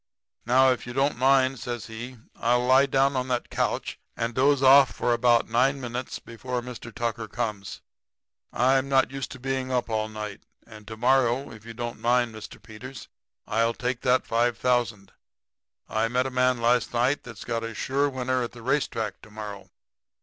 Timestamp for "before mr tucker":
6.17-7.27